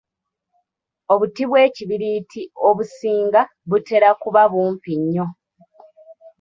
[1.13, 5.25] Obuti bw’ekibiriiti obusinga butera kuba bumpi nnyo.